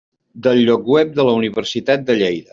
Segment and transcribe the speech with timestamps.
[0.47, 2.49] Del lloc web de la Universitat de Lleida.